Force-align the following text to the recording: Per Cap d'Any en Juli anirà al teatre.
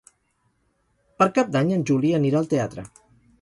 Per 1.19 1.27
Cap 1.35 1.51
d'Any 1.57 1.75
en 1.77 1.85
Juli 1.91 2.15
anirà 2.21 2.41
al 2.41 2.51
teatre. 2.55 2.89